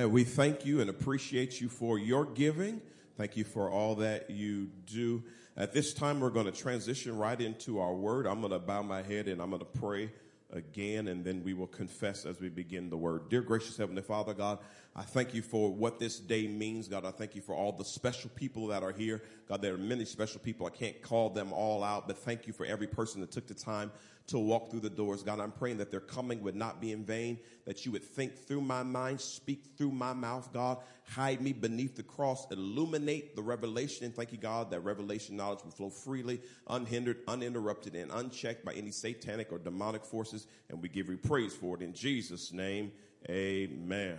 [0.00, 0.12] Amen.
[0.12, 2.80] We thank you and appreciate you for your giving.
[3.18, 5.22] Thank you for all that you do.
[5.58, 8.26] At this time, we're going to transition right into our word.
[8.26, 10.10] I'm going to bow my head and I'm going to pray
[10.54, 13.28] again, and then we will confess as we begin the word.
[13.28, 14.60] Dear gracious Heavenly Father, God,
[14.96, 16.88] I thank you for what this day means.
[16.88, 19.22] God, I thank you for all the special people that are here.
[19.48, 20.66] God, there are many special people.
[20.66, 23.54] I can't call them all out, but thank you for every person that took the
[23.54, 23.92] time
[24.26, 25.22] to walk through the doors.
[25.22, 28.36] God, I'm praying that their coming would not be in vain, that you would think
[28.36, 30.78] through my mind, speak through my mouth, God.
[31.08, 34.10] Hide me beneath the cross, illuminate the revelation.
[34.10, 38.90] Thank you, God, that revelation knowledge will flow freely, unhindered, uninterrupted, and unchecked by any
[38.90, 40.48] satanic or demonic forces.
[40.68, 42.92] And we give you praise for it in Jesus' name.
[43.28, 44.18] Amen.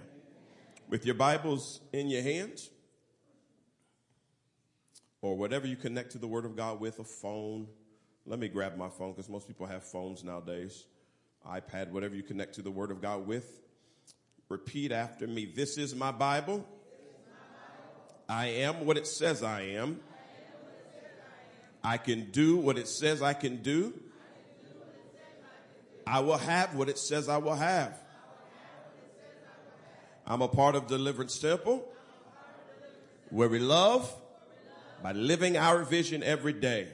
[0.91, 2.69] With your Bibles in your hands,
[5.21, 7.67] or whatever you connect to the Word of God with, a phone,
[8.25, 10.83] let me grab my phone because most people have phones nowadays,
[11.47, 13.61] iPad, whatever you connect to the Word of God with.
[14.49, 15.45] Repeat after me.
[15.45, 16.67] This is my Bible.
[18.27, 20.01] I am what it says I am.
[21.81, 23.93] I can do what it says I can do.
[26.05, 27.97] I will have what it says I will have.
[30.25, 31.87] I'm a part of Deliverance Temple
[33.29, 34.13] where we love
[35.01, 36.89] by living our vision every day.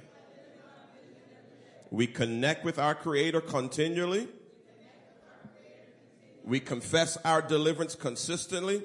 [1.89, 4.27] We connect with our Creator continually.
[6.43, 8.83] We confess our deliverance consistently.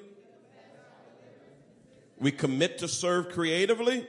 [2.19, 4.07] We commit to serve creatively.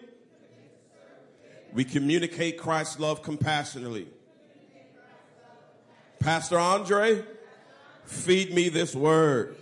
[1.74, 4.08] We communicate Christ's love compassionately.
[6.20, 7.24] Pastor Andre,
[8.06, 9.56] feed me this word.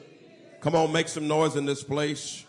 [0.61, 2.45] Come on, make some noise in this place.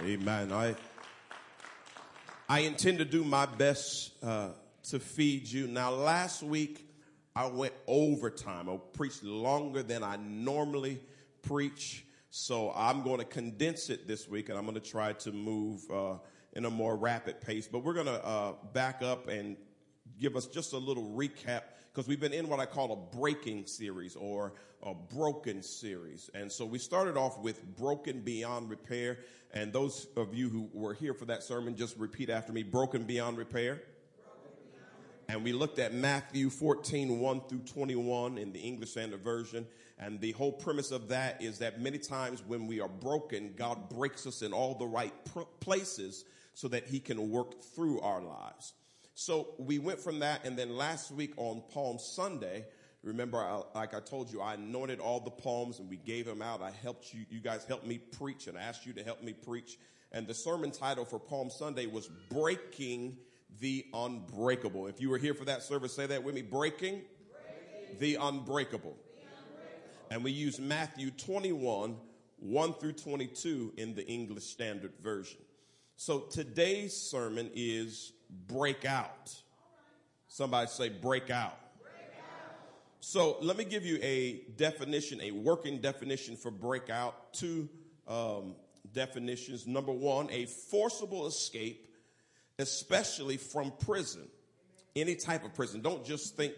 [0.00, 0.52] Amen.
[0.52, 0.76] I
[2.48, 4.50] I intend to do my best uh,
[4.84, 5.66] to feed you.
[5.66, 6.88] Now, last week
[7.34, 8.68] I went overtime.
[8.68, 11.00] I preached longer than I normally
[11.42, 15.32] preach, so I'm going to condense it this week, and I'm going to try to
[15.32, 16.18] move uh,
[16.52, 17.66] in a more rapid pace.
[17.66, 19.56] But we're going to uh, back up and
[20.20, 21.62] give us just a little recap
[21.96, 24.52] because we've been in what I call a breaking series or
[24.82, 26.28] a broken series.
[26.34, 29.20] And so we started off with broken beyond repair.
[29.54, 33.04] And those of you who were here for that sermon, just repeat after me broken
[33.04, 33.80] beyond repair.
[35.30, 39.66] And we looked at Matthew 14, 1 through 21 in the English Standard Version.
[39.98, 43.88] And the whole premise of that is that many times when we are broken, God
[43.88, 48.20] breaks us in all the right pr- places so that he can work through our
[48.20, 48.74] lives.
[49.16, 50.44] So we went from that.
[50.44, 52.66] And then last week on Palm Sunday,
[53.06, 56.42] Remember, I, like I told you, I anointed all the palms and we gave them
[56.42, 56.60] out.
[56.60, 59.32] I helped you, you guys helped me preach and I asked you to help me
[59.32, 59.78] preach.
[60.10, 63.16] And the sermon title for Palm Sunday was Breaking
[63.60, 64.88] the Unbreakable.
[64.88, 66.42] If you were here for that service, say that with me.
[66.42, 67.98] Breaking, Breaking.
[68.00, 68.96] The, unbreakable.
[68.96, 70.06] the unbreakable.
[70.10, 71.96] And we used Matthew 21,
[72.40, 75.38] 1 through 22 in the English Standard Version.
[75.94, 79.34] So today's sermon is break out.
[80.28, 81.58] Somebody say break out.
[83.00, 87.32] So let me give you a definition, a working definition for breakout.
[87.32, 87.68] Two
[88.08, 88.56] um,
[88.92, 89.66] definitions.
[89.66, 91.88] Number one, a forcible escape,
[92.58, 94.26] especially from prison,
[94.96, 95.82] any type of prison.
[95.82, 96.54] Don't just think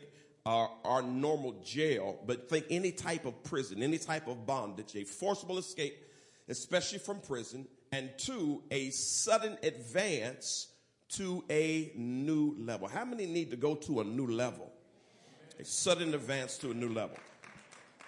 [0.46, 5.04] our, our normal jail, but think any type of prison, any type of bondage, a
[5.04, 6.02] forcible escape,
[6.48, 7.66] especially from prison.
[7.92, 10.68] And two, a sudden advance
[11.10, 12.88] to a new level.
[12.88, 14.72] How many need to go to a new level?
[15.58, 17.16] a sudden advance to a new level.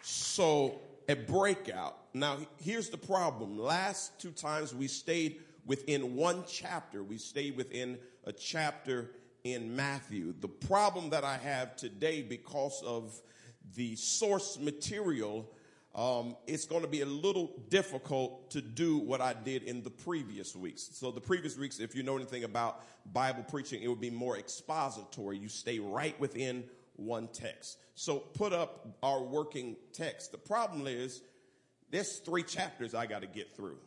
[0.03, 1.97] So a breakout.
[2.15, 3.59] Now, here's the problem.
[3.59, 7.03] Last two times we stayed within one chapter.
[7.03, 9.11] We stayed within a chapter
[9.43, 10.35] in Matthew.
[10.41, 13.21] The problem that I have today because of
[13.75, 15.51] the source material,
[15.95, 19.91] um, it's going to be a little difficult to do what I did in the
[19.91, 20.89] previous weeks.
[20.93, 22.83] So the previous weeks, if you know anything about
[23.13, 25.39] Bible preaching, it would be more expository.
[25.39, 26.65] You stay right within
[26.95, 27.79] one text.
[27.97, 30.31] So put up our working text.
[30.31, 31.23] The problem is
[31.91, 33.79] there's three chapters I got to get through.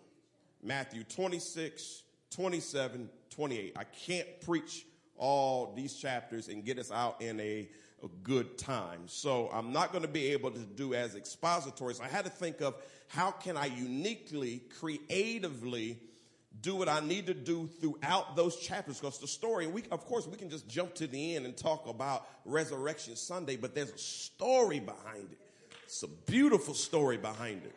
[0.62, 3.74] Matthew 26, 27, 28.
[3.78, 4.86] I can't preach
[5.18, 7.70] all these chapters and get us out in a,
[8.04, 9.08] a good time.
[9.08, 11.94] So I'm not going to be able to do as expository.
[11.96, 12.76] So I had to think of
[13.08, 16.00] how can I uniquely, creatively
[16.62, 20.28] do what I need to do throughout those chapters because the story, we, of course,
[20.28, 23.98] we can just jump to the end and talk about Resurrection Sunday, but there's a
[23.98, 25.40] story behind it.
[25.86, 27.76] It's a beautiful story behind it.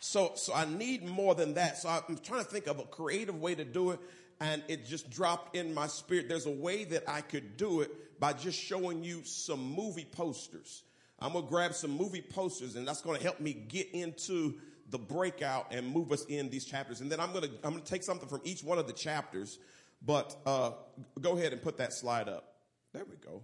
[0.00, 1.78] So, so I need more than that.
[1.78, 4.00] So I'm trying to think of a creative way to do it.
[4.40, 6.26] And it just dropped in my spirit.
[6.28, 10.84] There's a way that I could do it by just showing you some movie posters.
[11.18, 14.54] I'm going to grab some movie posters and that's going to help me get into
[14.90, 17.00] the breakout and move us in these chapters.
[17.00, 18.92] And then I'm going to, I'm going to take something from each one of the
[18.92, 19.58] chapters,
[20.04, 20.72] but, uh,
[21.20, 22.54] go ahead and put that slide up.
[22.92, 23.42] There we go.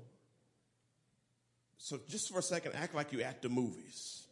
[1.79, 4.27] So just for a second, act like you act the movies.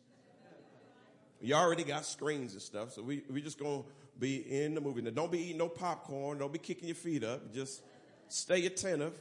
[1.40, 3.82] You already got screens and stuff, so we, we just gonna
[4.18, 5.02] be in the movie.
[5.02, 7.82] Now don't be eating no popcorn, don't be kicking your feet up, just
[8.28, 9.12] stay attentive.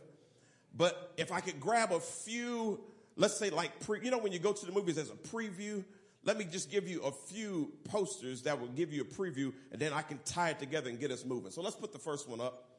[0.76, 2.80] But if I could grab a few,
[3.16, 5.84] let's say like pre, you know when you go to the movies as a preview,
[6.24, 9.82] let me just give you a few posters that will give you a preview and
[9.82, 11.52] then I can tie it together and get us moving.
[11.52, 12.70] So let's put the first one up.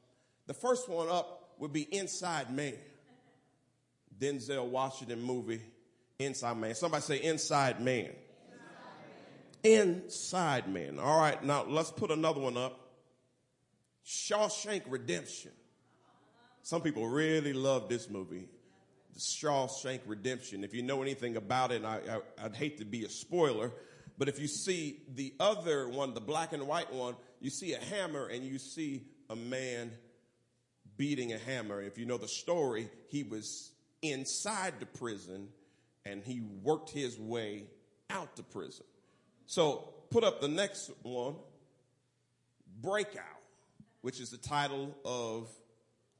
[0.46, 2.74] The first one up would be Inside Man.
[4.18, 5.60] Denzel Washington movie,
[6.18, 6.74] Inside Man.
[6.74, 8.10] Somebody say Inside Man.
[9.62, 10.98] Inside Man.
[10.98, 12.80] All right, now let's put another one up.
[14.06, 15.52] Shawshank Redemption.
[16.64, 18.48] Some people really love this movie.
[19.12, 20.64] The Shawshank Redemption.
[20.64, 23.70] If you know anything about it, I, I, I'd hate to be a spoiler,
[24.16, 27.78] but if you see the other one, the black and white one, you see a
[27.78, 29.90] hammer and you see a man
[30.96, 31.82] beating a hammer.
[31.82, 33.70] If you know the story, he was
[34.00, 35.48] inside the prison
[36.06, 37.64] and he worked his way
[38.08, 38.86] out the prison.
[39.44, 41.34] So put up the next one,
[42.80, 43.22] Breakout,
[44.00, 45.50] which is the title of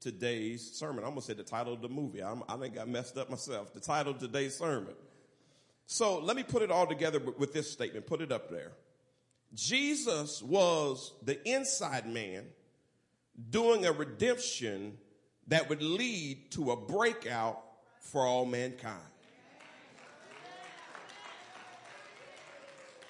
[0.04, 0.98] today's sermon.
[0.98, 2.22] I'm going to say the title of the movie.
[2.22, 3.72] I'm, I think I messed up myself.
[3.72, 4.92] The title of today's sermon.
[5.86, 8.06] So let me put it all together with this statement.
[8.06, 8.72] Put it up there.
[9.54, 12.44] Jesus was the inside man
[13.50, 14.98] doing a redemption
[15.46, 17.62] that would lead to a breakout
[18.00, 19.00] for all mankind.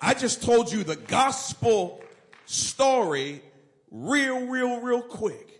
[0.00, 2.00] I just told you the gospel
[2.46, 3.42] story
[3.90, 5.53] real, real, real quick.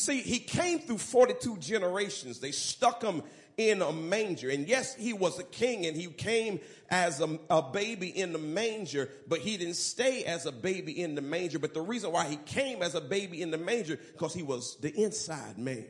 [0.00, 2.40] See, he came through 42 generations.
[2.40, 3.22] They stuck him
[3.58, 4.48] in a manger.
[4.48, 6.58] And yes, he was a king and he came
[6.88, 11.16] as a, a, baby in the manger, but he didn't stay as a baby in
[11.16, 11.58] the manger.
[11.58, 14.78] But the reason why he came as a baby in the manger, because he was
[14.80, 15.84] the inside man.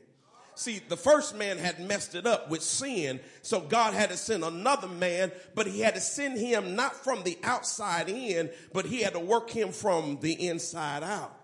[0.56, 4.42] See, the first man had messed it up with sin, so God had to send
[4.42, 9.02] another man, but he had to send him not from the outside in, but he
[9.02, 11.39] had to work him from the inside out.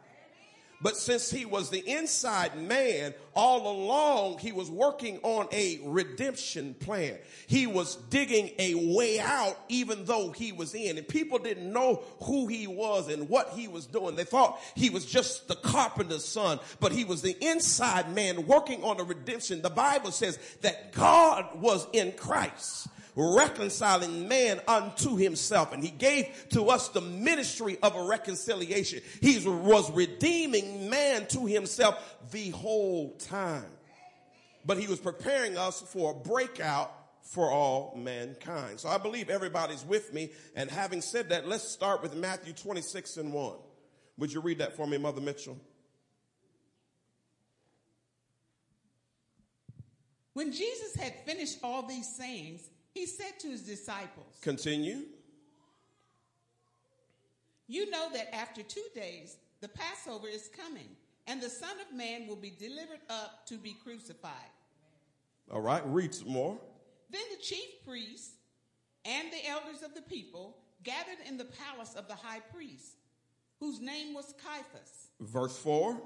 [0.81, 6.75] But since he was the inside man, all along he was working on a redemption
[6.75, 7.17] plan.
[7.47, 10.99] He was digging a way out even though he was in.
[10.99, 14.17] And people didn't know who he was and what he was doing.
[14.17, 18.85] They thought he was just the carpenter's son, but he was the inside man working
[18.85, 19.63] on a redemption.
[19.63, 25.73] The Bible says that God was in Christ reconciling man unto himself.
[25.73, 29.01] And he gave to us the ministry of a reconciliation.
[29.21, 33.65] He was redeeming man to himself the whole time.
[34.65, 36.93] But he was preparing us for a breakout
[37.23, 38.79] for all mankind.
[38.79, 40.31] So I believe everybody's with me.
[40.55, 43.57] And having said that, let's start with Matthew 26 and 1.
[44.19, 45.59] Would you read that for me, Mother Mitchell?
[50.35, 52.61] When Jesus had finished all these sayings,
[52.97, 55.03] he said to his disciples, Continue.
[57.69, 60.89] You know that after two days, the Passover is coming,
[61.27, 64.33] and the Son of Man will be delivered up to be crucified.
[65.53, 66.59] All right, read some more.
[67.11, 68.31] Then the chief priests
[69.05, 72.97] and the elders of the people gathered in the palace of the high priest,
[73.61, 75.09] whose name was Caiaphas.
[75.21, 76.01] Verse 4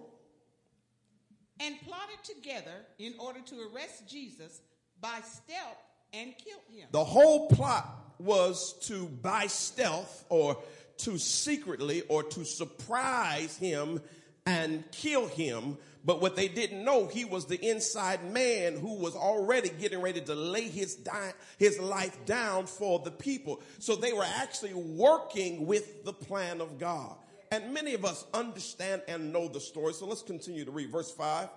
[1.61, 4.61] And plotted together in order to arrest Jesus
[5.01, 5.79] by stealth
[6.13, 6.89] and killed him.
[6.91, 10.59] The whole plot was to by stealth or
[10.99, 14.01] to secretly or to surprise him
[14.47, 15.79] and kill him.
[16.05, 20.21] But what they didn't know, he was the inside man who was already getting ready
[20.23, 23.63] to lay his, di- his life down for the people.
[23.79, 27.17] So they were actually working with the plan of God.
[27.53, 29.93] And many of us understand and know the story.
[29.93, 31.49] So let's continue to read verse 5.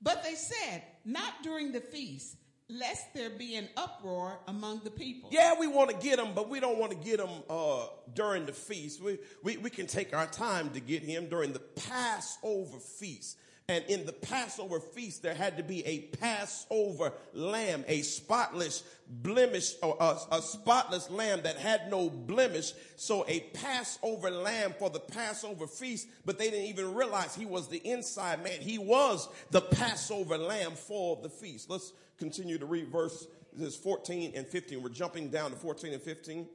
[0.00, 2.36] But they said, not during the feast,
[2.68, 5.30] lest there be an uproar among the people.
[5.32, 8.46] Yeah, we want to get him, but we don't want to get him uh, during
[8.46, 9.02] the feast.
[9.02, 13.38] We, we, we can take our time to get him during the Passover feast.
[13.68, 19.72] And in the Passover feast, there had to be a Passover lamb, a spotless blemish,
[19.82, 22.74] or a, a, spotless lamb that had no blemish.
[22.96, 27.68] So a Passover lamb for the Passover feast, but they didn't even realize he was
[27.68, 28.60] the inside man.
[28.60, 31.70] He was the Passover lamb for the feast.
[31.70, 34.82] Let's continue to read verse this 14 and 15.
[34.82, 36.46] We're jumping down to 14 and 15.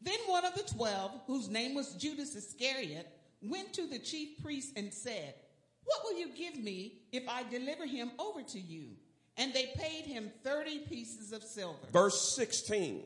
[0.00, 3.06] Then one of the twelve, whose name was Judas Iscariot,
[3.42, 5.34] went to the chief priest and said,
[5.84, 8.96] what will you give me if I deliver him over to you?
[9.36, 11.78] and they paid him 30 pieces of silver.
[11.92, 13.02] Verse 16.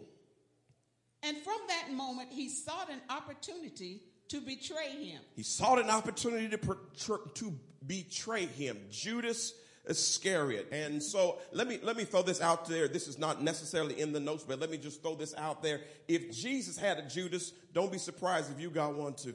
[1.22, 5.20] And from that moment, he sought an opportunity to betray him.
[5.34, 7.54] He sought an opportunity to, to
[7.86, 8.78] betray him.
[8.90, 9.54] Judas
[9.88, 10.68] Iscariot.
[10.70, 12.88] And so let me, let me throw this out there.
[12.88, 15.80] This is not necessarily in the notes, but let me just throw this out there.
[16.06, 19.34] If Jesus had a Judas, don't be surprised if you got one too.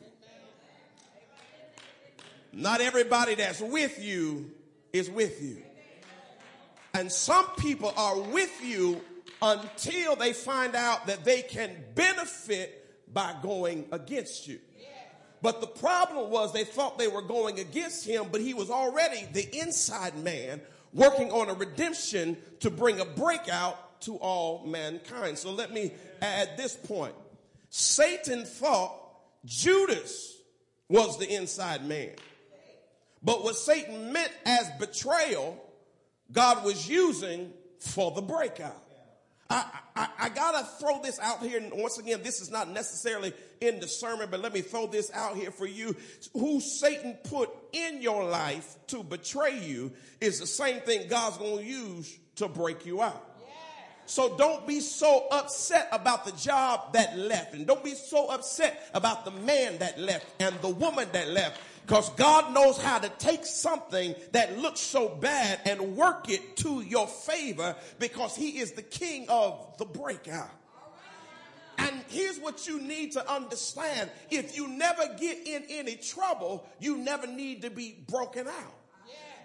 [2.53, 4.51] Not everybody that's with you
[4.93, 5.57] is with you.
[6.93, 9.01] And some people are with you
[9.41, 12.79] until they find out that they can benefit
[13.11, 14.59] by going against you.
[15.41, 19.27] But the problem was they thought they were going against him, but he was already
[19.33, 20.61] the inside man
[20.93, 25.37] working on a redemption to bring a breakout to all mankind.
[25.37, 25.91] So let me
[26.21, 27.15] add this point.
[27.69, 28.95] Satan thought
[29.43, 30.37] Judas
[30.87, 32.11] was the inside man.
[33.23, 35.63] But what Satan meant as betrayal,
[36.31, 38.81] God was using for the breakout.
[39.49, 39.65] I,
[39.95, 41.59] I, I, gotta throw this out here.
[41.59, 45.11] And once again, this is not necessarily in the sermon, but let me throw this
[45.13, 45.95] out here for you.
[46.33, 51.61] Who Satan put in your life to betray you is the same thing God's gonna
[51.61, 53.29] use to break you out.
[54.05, 58.89] So don't be so upset about the job that left and don't be so upset
[58.93, 63.09] about the man that left and the woman that left because God knows how to
[63.19, 68.71] take something that looks so bad and work it to your favor because he is
[68.71, 70.49] the king of the breakout.
[71.77, 74.09] And here's what you need to understand.
[74.29, 78.75] If you never get in any trouble, you never need to be broken out.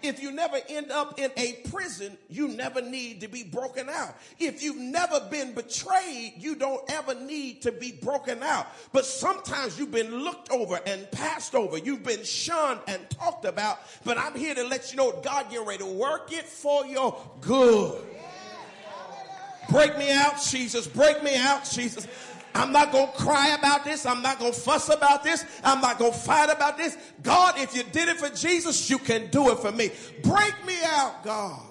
[0.01, 4.15] If you never end up in a prison, you never need to be broken out.
[4.39, 8.67] If you've never been betrayed, you don't ever need to be broken out.
[8.93, 11.77] But sometimes you've been looked over and passed over.
[11.77, 13.79] You've been shunned and talked about.
[14.03, 17.19] But I'm here to let you know God getting ready to work it for your
[17.41, 18.05] good.
[19.69, 20.87] Break me out, Jesus.
[20.87, 22.07] Break me out, Jesus.
[22.55, 24.05] I'm not going to cry about this.
[24.05, 25.45] I'm not going to fuss about this.
[25.63, 26.97] I'm not going to fight about this.
[27.21, 29.91] God, if you did it for Jesus, you can do it for me.
[30.23, 31.61] Break me out, God.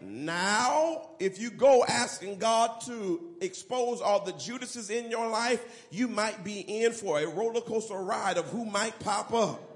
[0.00, 6.06] Now, if you go asking God to expose all the Judases in your life, you
[6.08, 9.71] might be in for a roller coaster ride of who might pop up.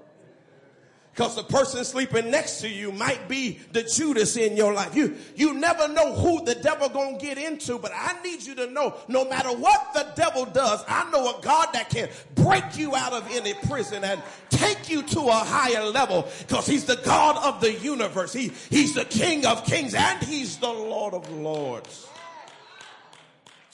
[1.17, 4.95] Because the person sleeping next to you might be the Judas in your life.
[4.95, 8.67] You, you never know who the devil gonna get into, but I need you to
[8.67, 12.95] know, no matter what the devil does, I know a God that can break you
[12.95, 14.21] out of any prison and
[14.51, 18.31] take you to a higher level because he's the God of the universe.
[18.31, 22.07] He, he's the King of kings and he's the Lord of lords.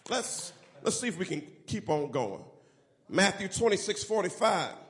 [0.09, 2.45] Let's, let's see if we can keep on going.
[3.09, 4.82] Matthew 26, 45.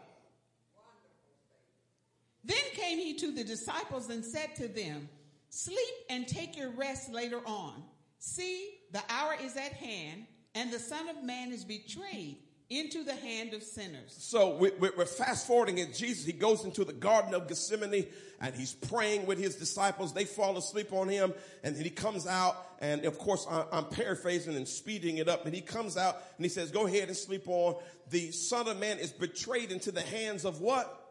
[2.43, 5.09] Then came he to the disciples and said to them,
[5.49, 5.77] Sleep
[6.09, 7.83] and take your rest later on.
[8.19, 12.37] See, the hour is at hand, and the Son of Man is betrayed
[12.69, 14.15] into the hand of sinners.
[14.17, 16.25] So we're fast forwarding in Jesus.
[16.25, 18.07] He goes into the Garden of Gethsemane
[18.39, 20.13] and he's praying with his disciples.
[20.13, 21.33] They fall asleep on him
[21.63, 25.53] and then he comes out and of course I'm paraphrasing and speeding it up and
[25.53, 27.75] he comes out and he says, go ahead and sleep on.
[28.09, 31.02] The son of man is betrayed into the hands of what?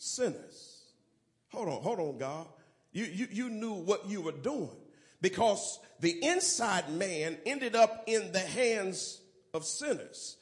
[0.00, 0.92] Sinners.
[1.52, 2.46] Hold on, hold on, God.
[2.92, 4.70] You, you, you knew what you were doing
[5.20, 9.20] because the inside man ended up in the hands
[9.52, 10.36] of sinners.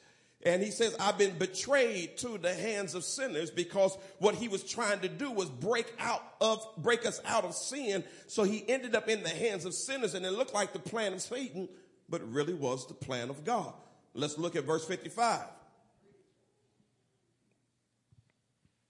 [0.45, 4.63] And he says, I've been betrayed to the hands of sinners because what he was
[4.63, 8.05] trying to do was break out of, break us out of sin.
[8.27, 11.11] So he ended up in the hands of sinners and it looked like the plan
[11.11, 11.67] of Satan,
[12.07, 13.73] but really was the plan of God.
[14.13, 15.41] Let's look at verse 55.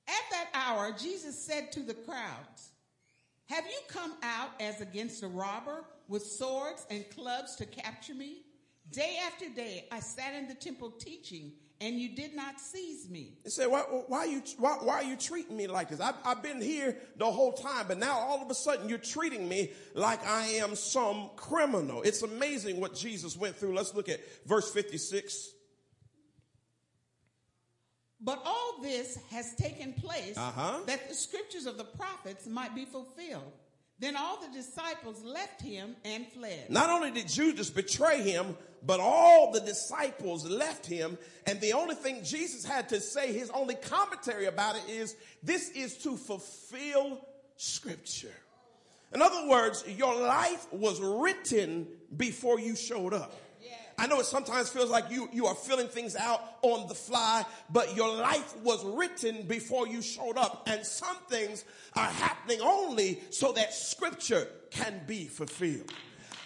[0.10, 2.72] At that hour, Jesus said to the crowds,
[3.48, 8.44] Have you come out as against a robber with swords and clubs to capture me?
[8.92, 13.38] Day after day, I sat in the temple teaching, and you did not seize me.
[13.44, 16.00] They said, why, why, are you, why, why, are you treating me like this?
[16.00, 19.48] I've, I've been here the whole time, but now all of a sudden you're treating
[19.48, 22.02] me like I am some criminal.
[22.02, 23.76] It's amazing what Jesus went through.
[23.76, 25.52] Let's look at verse 56.
[28.22, 30.80] But all this has taken place uh-huh.
[30.88, 33.52] that the scriptures of the prophets might be fulfilled.
[34.00, 36.70] Then all the disciples left him and fled.
[36.70, 41.18] Not only did Judas betray him, but all the disciples left him.
[41.46, 45.70] And the only thing Jesus had to say, his only commentary about it is, this
[45.72, 47.26] is to fulfill
[47.58, 48.36] scripture.
[49.14, 53.34] In other words, your life was written before you showed up.
[54.00, 57.46] I know it sometimes feels like you, you are filling things out on the fly,
[57.70, 60.68] but your life was written before you showed up.
[60.68, 61.66] And some things
[61.98, 65.92] are happening only so that scripture can be fulfilled.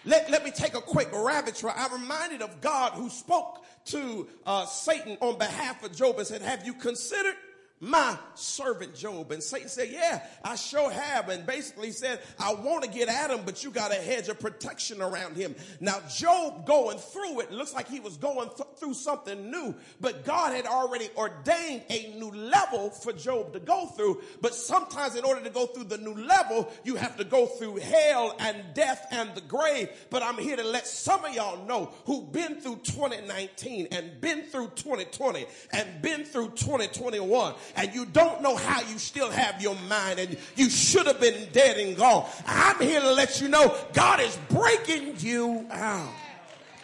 [0.03, 1.75] Let, let me take a quick rabbit trail.
[1.77, 6.41] I'm reminded of God who spoke to uh, Satan on behalf of Job and said,
[6.41, 7.35] Have you considered
[7.83, 9.31] my servant Job.
[9.33, 11.27] And Satan said, yeah, I sure have.
[11.27, 14.39] And basically said, I want to get at him, but you got a hedge of
[14.39, 15.53] protection around him.
[15.81, 20.23] Now, Job going through it looks like he was going th- through something new, but
[20.23, 24.21] God had already ordained a new level for Job to go through.
[24.41, 27.77] But sometimes in order to go through the new level, you have to go through
[27.77, 29.89] hell and death and the grave.
[30.09, 34.43] But I'm here to let some of y'all know who've been through 2019 and been
[34.43, 39.75] through 2020 and been through 2021 and you don't know how you still have your
[39.87, 42.27] mind and you should have been dead and gone.
[42.45, 46.13] I'm here to let you know God is breaking you out.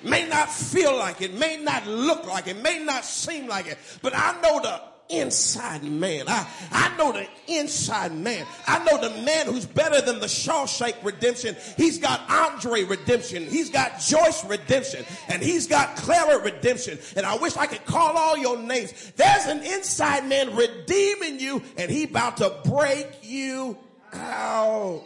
[0.03, 3.77] May not feel like it, may not look like it, may not seem like it,
[4.01, 6.25] but I know the inside man.
[6.27, 8.45] I, I know the inside man.
[8.67, 11.55] I know the man who's better than the Shawshank redemption.
[11.77, 13.45] He's got Andre redemption.
[13.47, 15.05] He's got Joyce redemption.
[15.27, 16.99] And he's got Clara redemption.
[17.15, 19.11] And I wish I could call all your names.
[19.15, 23.77] There's an inside man redeeming you and he about to break you
[24.13, 25.03] out.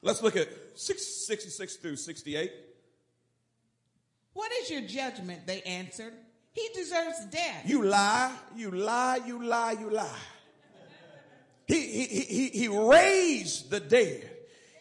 [0.00, 2.52] Let's look at 66 through 68.
[4.32, 5.46] What is your judgment?
[5.46, 6.12] They answered.
[6.58, 7.62] He deserves death.
[7.66, 10.24] You lie, you lie, you lie, you lie.
[11.66, 14.28] He, he, he, he raised the dead.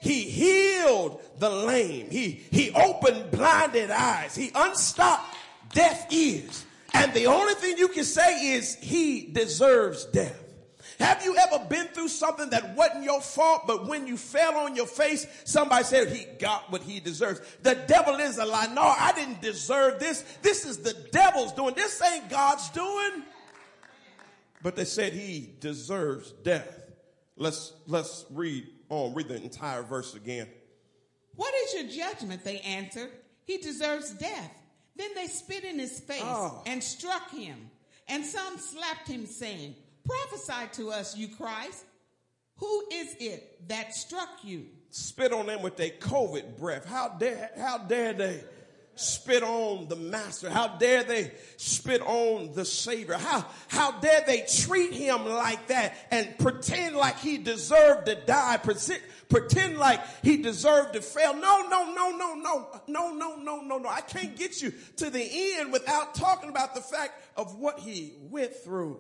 [0.02, 2.10] He healed the lame.
[2.10, 4.36] He, he opened blinded eyes.
[4.36, 5.36] He unstopped
[5.74, 6.66] deaf ears.
[6.94, 10.47] And the only thing you can say is he deserves death.
[11.00, 14.76] Have you ever been through something that wasn't your fault, but when you fell on
[14.76, 17.40] your face, somebody said he got what he deserves?
[17.62, 18.74] The devil is a lie.
[18.74, 20.24] No, I didn't deserve this.
[20.42, 21.76] This is the devil's doing.
[21.76, 23.24] This ain't God's doing.
[24.64, 26.80] But they said he deserves death.
[27.36, 30.48] Let's, let's read on, read the entire verse again.
[31.36, 32.44] What is your judgment?
[32.44, 33.12] They answered.
[33.44, 34.52] He deserves death.
[34.96, 36.64] Then they spit in his face oh.
[36.66, 37.70] and struck him.
[38.08, 39.76] And some slapped him, saying,
[40.08, 41.86] Prophesy to us, you Christ.
[42.58, 44.66] Who is it that struck you?
[44.90, 46.86] Spit on them with their COVID breath.
[46.86, 48.44] How dare, how dare they
[48.96, 50.50] spit on the master?
[50.50, 53.16] How dare they spit on the savior?
[53.16, 58.58] How, how dare they treat him like that and pretend like he deserved to die?
[58.58, 61.34] Pretend, pretend like he deserved to fail.
[61.36, 63.90] No, no, no, no, no, no, no, no, no, no.
[63.90, 68.14] I can't get you to the end without talking about the fact of what he
[68.32, 69.00] went through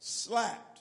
[0.00, 0.80] slapped,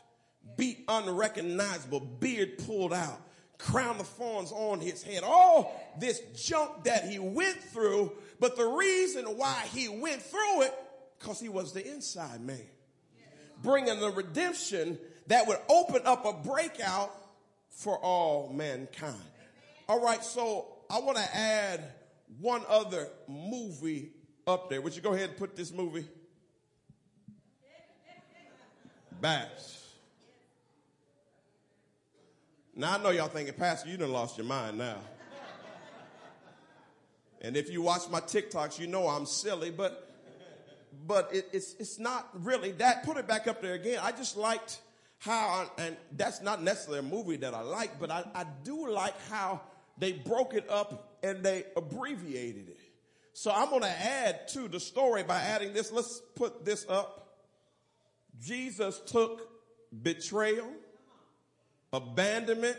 [0.57, 3.19] beat unrecognizable, beard pulled out,
[3.57, 8.11] crown of thorns on his head, all this junk that he went through.
[8.39, 10.73] But the reason why he went through it,
[11.19, 12.61] because he was the inside man,
[13.63, 17.11] bringing the redemption that would open up a breakout
[17.69, 19.15] for all mankind.
[19.89, 21.83] All right, so I want to add
[22.39, 24.11] one other movie
[24.45, 24.81] up there.
[24.81, 26.05] Would you go ahead and put this movie?
[29.21, 29.85] BAPS.
[32.75, 34.97] Now I know y'all thinking, Pastor, you done lost your mind now.
[37.41, 40.03] and if you watch my TikToks, you know I'm silly, but
[41.05, 43.03] but it, it's it's not really that.
[43.03, 43.99] Put it back up there again.
[44.03, 44.79] I just liked
[45.19, 49.15] how, and that's not necessarily a movie that I like, but I, I do like
[49.29, 49.61] how
[49.97, 52.79] they broke it up and they abbreviated it.
[53.33, 55.91] So I'm going to add to the story by adding this.
[55.91, 57.26] Let's put this up.
[58.43, 59.49] Jesus took
[60.03, 60.69] betrayal,
[61.93, 62.77] abandonment,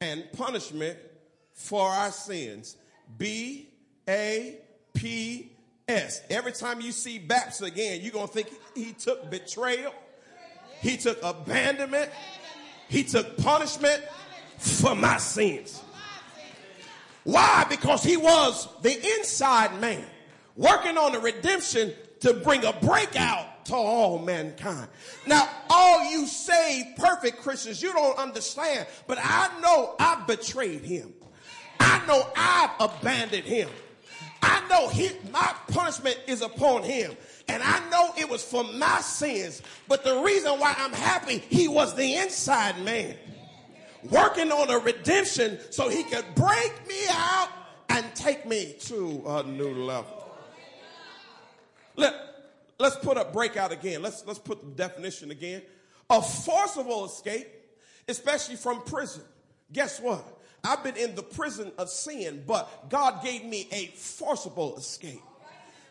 [0.00, 0.98] and punishment
[1.52, 2.76] for our sins.
[3.18, 3.68] B
[4.08, 4.58] A
[4.94, 5.52] P
[5.88, 6.22] S.
[6.30, 9.92] Every time you see BAPS again, you're going to think he took betrayal,
[10.80, 12.10] he took abandonment,
[12.88, 14.02] he took punishment
[14.58, 15.82] for my sins.
[17.24, 17.66] Why?
[17.68, 20.04] Because he was the inside man
[20.56, 24.88] working on the redemption to bring a breakout to all mankind.
[25.26, 31.14] Now, all you saved perfect Christians, you don't understand, but I know I betrayed him.
[31.78, 33.68] I know I've abandoned him.
[34.42, 37.16] I know he, my punishment is upon him.
[37.48, 39.62] And I know it was for my sins.
[39.86, 43.14] But the reason why I'm happy, he was the inside man.
[44.10, 47.48] Working on a redemption so he could break me out
[47.88, 50.28] and take me to a new level.
[51.96, 52.14] Look,
[52.80, 54.00] Let's put up breakout again.
[54.00, 55.60] Let's, let's put the definition again.
[56.08, 57.46] A forcible escape,
[58.08, 59.22] especially from prison.
[59.70, 60.24] Guess what?
[60.64, 65.20] I've been in the prison of sin, but God gave me a forcible escape.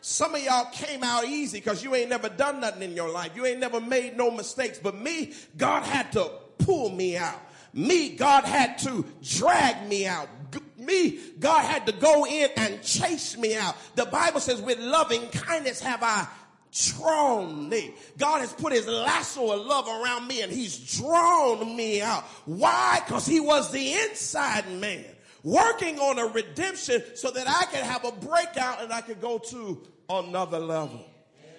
[0.01, 3.35] Some of y'all came out easy because you ain't never done nothing in your life.
[3.35, 4.79] You ain't never made no mistakes.
[4.81, 7.39] But me, God had to pull me out.
[7.71, 10.27] Me, God had to drag me out.
[10.75, 13.75] Me, God had to go in and chase me out.
[13.95, 16.25] The Bible says, with loving kindness have I
[16.71, 17.93] drawn me.
[18.17, 22.23] God has put his lasso of love around me and he's drawn me out.
[22.45, 23.01] Why?
[23.05, 25.05] Because he was the inside man
[25.43, 29.37] working on a redemption so that I could have a breakout and I could go
[29.37, 31.05] to another level.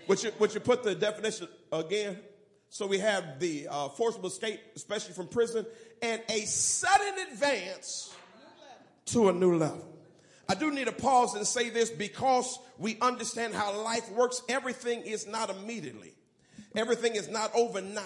[0.08, 2.18] Would you, would you put the definition again?
[2.68, 5.66] So we have the uh, forcible escape, especially from prison,
[6.02, 8.14] and a sudden advance
[9.06, 9.89] to a new level.
[10.50, 14.42] I do need to pause and say this because we understand how life works.
[14.48, 16.12] Everything is not immediately.
[16.74, 18.04] Everything is not overnight.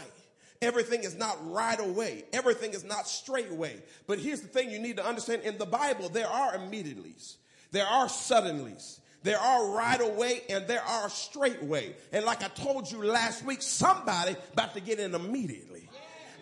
[0.61, 2.25] Everything is not right away.
[2.35, 3.77] Everything is not straight away.
[4.07, 7.37] But here's the thing you need to understand in the Bible, there are immediatelys.
[7.71, 9.01] There are suddenlies.
[9.23, 11.97] There are right away and there are straight way.
[12.13, 15.89] And like I told you last week, somebody about to get in immediately.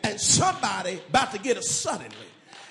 [0.02, 2.16] And somebody about to get a suddenly.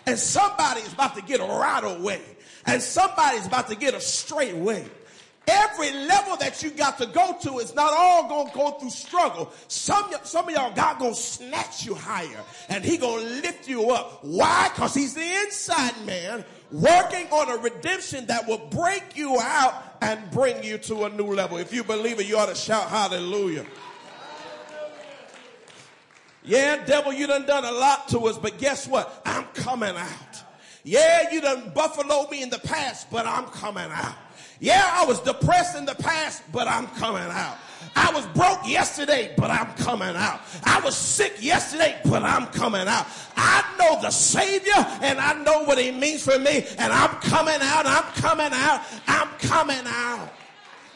[0.05, 2.21] And somebody is about to get a right away
[2.65, 4.85] and somebody's about to get a straight way.
[5.47, 9.51] Every level that you got to go to is not all gonna go through struggle.
[9.67, 14.23] Some, some of y'all, God gonna snatch you higher and he gonna lift you up.
[14.23, 14.69] Why?
[14.75, 20.29] Cause he's the inside man working on a redemption that will break you out and
[20.31, 21.57] bring you to a new level.
[21.57, 23.65] If you believe it, you ought to shout hallelujah.
[26.43, 29.21] Yeah, devil, you done done a lot to us, but guess what?
[29.25, 30.30] I'm coming out.
[30.83, 34.15] Yeah, you done buffaloed me in the past, but I'm coming out.
[34.59, 37.57] Yeah, I was depressed in the past, but I'm coming out.
[37.95, 40.41] I was broke yesterday, but I'm coming out.
[40.63, 43.07] I was sick yesterday, but I'm coming out.
[43.35, 47.57] I know the Savior and I know what He means for me, and I'm coming
[47.59, 47.85] out.
[47.85, 48.81] I'm coming out.
[49.07, 50.31] I'm coming out.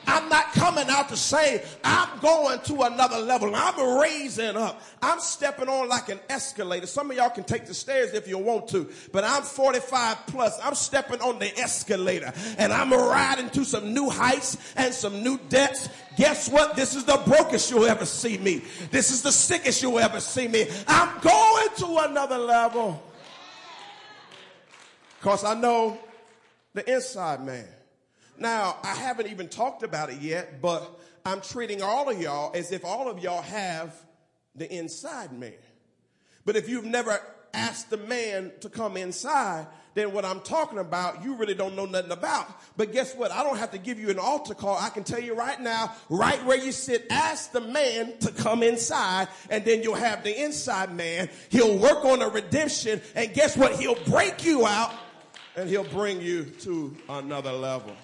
[0.07, 3.55] I'm not coming out to say I'm going to another level.
[3.55, 4.81] I'm raising up.
[5.01, 6.87] I'm stepping on like an escalator.
[6.87, 10.59] Some of y'all can take the stairs if you want to, but I'm 45 plus.
[10.63, 15.39] I'm stepping on the escalator and I'm riding to some new heights and some new
[15.49, 15.89] depths.
[16.17, 16.75] Guess what?
[16.75, 18.61] This is the brokest you'll ever see me.
[18.91, 20.67] This is the sickest you'll ever see me.
[20.87, 23.03] I'm going to another level.
[25.21, 25.97] Cause I know
[26.73, 27.65] the inside man.
[28.37, 32.71] Now, I haven't even talked about it yet, but I'm treating all of y'all as
[32.71, 33.95] if all of y'all have
[34.55, 35.53] the inside man.
[36.45, 37.19] But if you've never
[37.53, 41.85] asked the man to come inside, then what I'm talking about, you really don't know
[41.85, 42.47] nothing about.
[42.75, 43.31] But guess what?
[43.31, 44.77] I don't have to give you an altar call.
[44.77, 48.61] I can tell you right now, right where you sit, ask the man to come
[48.61, 51.29] inside, and then you'll have the inside man.
[51.49, 53.79] He'll work on a redemption, and guess what?
[53.79, 54.93] He'll break you out,
[55.55, 57.95] and he'll bring you to another level.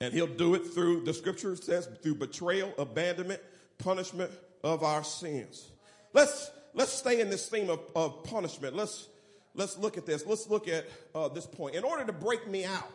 [0.00, 3.40] And he'll do it through, the scripture says, through betrayal, abandonment,
[3.78, 4.30] punishment
[4.62, 5.70] of our sins.
[6.12, 8.76] Let's, let's stay in this theme of, of punishment.
[8.76, 9.08] Let's,
[9.54, 10.26] let's look at this.
[10.26, 11.76] Let's look at uh, this point.
[11.76, 12.90] In order to break me out,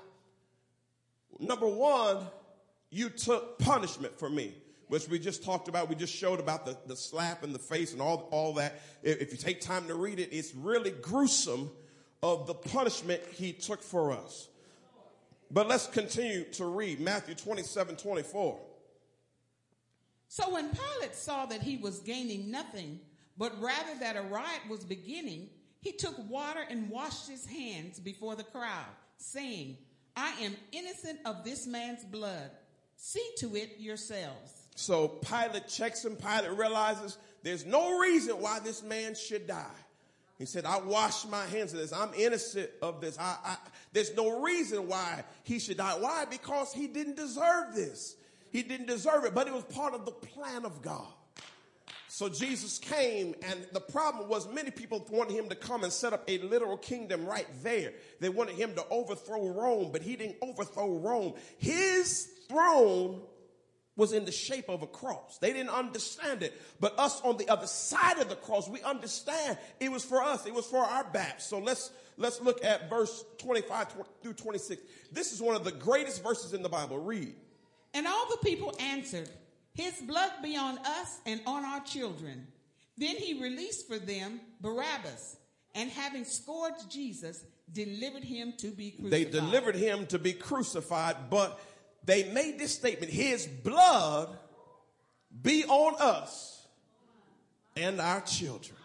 [1.40, 2.20] number one,
[2.92, 4.54] you took punishment for me,
[4.88, 5.90] which we just talked about.
[5.90, 8.80] We just showed about the, the slap in the face and all, all that.
[9.02, 11.72] If, if you take time to read it, it's really gruesome
[12.22, 14.50] of the punishment he took for us.
[15.54, 18.60] But let's continue to read Matthew 27 24.
[20.30, 23.02] So when Pilate saw that he was gaining nothing,
[23.38, 25.50] but rather that a riot was beginning,
[25.82, 28.86] he took water and washed his hands before the crowd,
[29.18, 29.78] saying,
[30.16, 32.52] I am innocent of this man's blood.
[32.96, 34.68] See to it yourselves.
[34.76, 36.16] So Pilate checks him.
[36.16, 39.66] Pilate realizes there's no reason why this man should die.
[40.42, 41.94] He said, I wash my hands of this.
[41.94, 43.16] I'm innocent of this.
[43.20, 43.58] I, I,
[43.94, 45.96] there's no reason why he should die.
[46.00, 46.26] Why?
[46.28, 48.16] Because he didn't deserve this.
[48.50, 51.06] He didn't deserve it, but it was part of the plan of God.
[52.08, 56.12] So Jesus came, and the problem was many people wanted him to come and set
[56.12, 57.94] up a literal kingdom right there.
[58.20, 61.36] They wanted him to overthrow Rome, but he didn't overthrow Rome.
[61.60, 63.22] His throne
[63.96, 65.38] was in the shape of a cross.
[65.40, 66.60] They didn't understand it.
[66.80, 70.46] But us on the other side of the cross, we understand it was for us.
[70.46, 71.46] It was for our backs.
[71.46, 73.88] So let's, let's look at verse 25
[74.22, 74.82] through 26.
[75.12, 77.00] This is one of the greatest verses in the Bible.
[77.00, 77.36] Read.
[77.94, 79.30] And all the people answered,
[79.74, 82.48] His blood be on us and on our children.
[82.98, 85.38] Then he released for them Barabbas,
[85.74, 89.12] and having scourged Jesus, delivered him to be crucified.
[89.12, 91.60] They delivered him to be crucified, but
[92.06, 94.30] they made this statement His blood
[95.42, 96.68] be on us
[97.76, 98.76] and our children.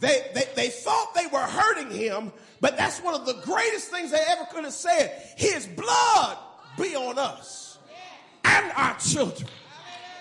[0.00, 4.10] They, they, they thought they were hurting him, but that's one of the greatest things
[4.10, 5.16] they ever could have said.
[5.36, 6.38] His blood
[6.76, 7.78] be on us
[8.44, 9.48] and our children.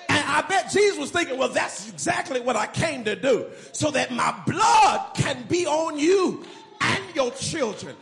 [0.07, 3.47] And I bet Jesus was thinking, well, that's exactly what I came to do.
[3.71, 6.45] So that my blood can be on you
[6.79, 7.95] and your children.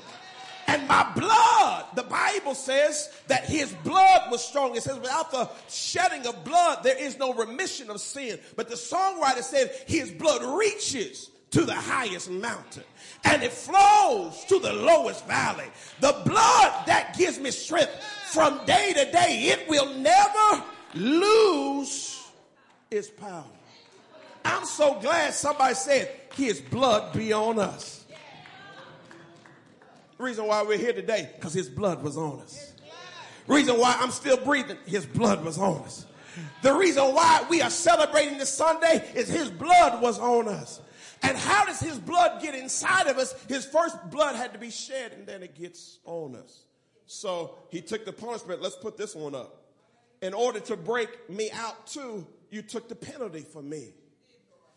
[0.69, 4.75] And my blood, the Bible says that his blood was strong.
[4.75, 8.39] It says without the shedding of blood, there is no remission of sin.
[8.55, 12.83] But the songwriter said his blood reaches to the highest mountain
[13.23, 15.65] and it flows to the lowest valley.
[16.01, 17.91] The blood that gives me strength
[18.31, 22.23] from day to day, it will never lose
[22.91, 23.43] its power.
[24.45, 27.98] I'm so glad somebody said his blood be on us.
[30.19, 32.73] Reason why we're here today, because his blood was on us.
[33.47, 36.05] Reason why I'm still breathing, his blood was on us.
[36.61, 40.81] The reason why we are celebrating this Sunday is his blood was on us.
[41.23, 43.33] And how does his blood get inside of us?
[43.47, 46.63] His first blood had to be shed and then it gets on us.
[47.07, 48.61] So he took the punishment.
[48.61, 49.63] Let's put this one up.
[50.21, 53.93] In order to break me out too, you took the penalty for me.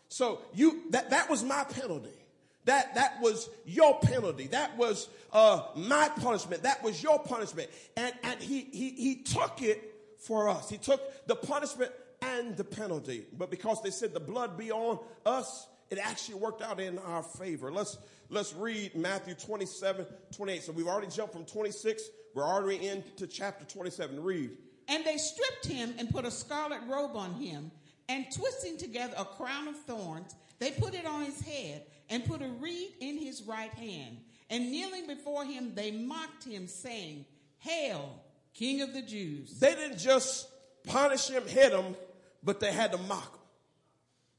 [0.09, 2.22] So you that that was my penalty.
[2.65, 4.47] That that was your penalty.
[4.47, 6.63] That was uh, my punishment.
[6.63, 7.69] That was your punishment.
[7.97, 10.69] And and he he he took it for us.
[10.69, 13.25] He took the punishment and the penalty.
[13.37, 17.23] But because they said the blood be on us, it actually worked out in our
[17.23, 17.71] favor.
[17.71, 17.97] Let's,
[18.29, 20.63] let's read Matthew 27, 28.
[20.63, 22.09] So we've already jumped from 26.
[22.33, 24.21] We're already into chapter 27.
[24.23, 24.51] Read.
[24.87, 27.71] And they stripped him and put a scarlet robe on him,
[28.09, 32.41] and twisting together a crown of thorns, they put it on his head and put
[32.41, 34.17] a reed in his right hand.
[34.49, 37.25] And kneeling before him, they mocked him, saying,
[37.59, 38.21] Hail,
[38.53, 39.59] King of the Jews.
[39.59, 40.47] They didn't just
[40.83, 41.95] punish him, hit him,
[42.43, 43.39] but they had to mock him.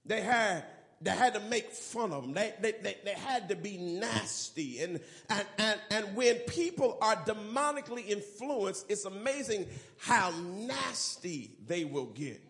[0.07, 0.65] They had
[1.05, 2.33] they had to make fun of them.
[2.33, 4.81] They, they, they, they, had to be nasty.
[4.81, 9.67] And, and, and, and when people are demonically influenced, it's amazing
[9.99, 12.43] how nasty they will get.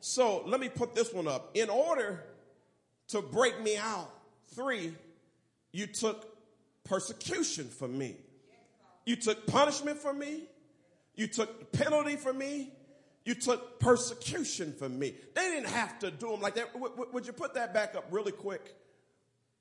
[0.00, 1.52] So let me put this one up.
[1.54, 2.22] In order
[3.08, 4.10] to break me out,
[4.54, 4.94] three,
[5.72, 6.26] you took
[6.84, 8.16] persecution for me.
[9.06, 10.44] You took punishment for me.
[11.14, 12.72] You took penalty for me.
[13.24, 15.14] You took persecution from me.
[15.34, 16.72] They didn't have to do them like that.
[16.72, 18.74] W- w- would you put that back up really quick?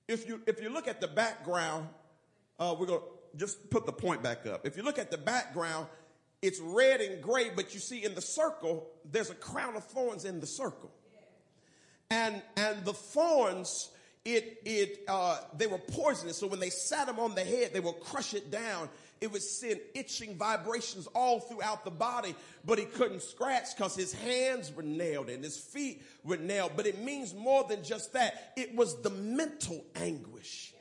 [0.07, 1.87] If you, if you look at the background,
[2.59, 4.65] uh, we're going to just put the point back up.
[4.65, 5.87] If you look at the background,
[6.41, 10.25] it's red and gray, but you see in the circle, there's a crown of thorns
[10.25, 10.91] in the circle.
[12.09, 13.91] And, and the thorns,
[14.23, 16.37] it, it, uh, they were poisonous.
[16.37, 18.89] So when they sat them on the head, they will crush it down
[19.21, 24.13] it would send itching vibrations all throughout the body, but he couldn't scratch because his
[24.13, 26.71] hands were nailed and his feet were nailed.
[26.75, 28.53] But it means more than just that.
[28.57, 30.73] It was the mental anguish.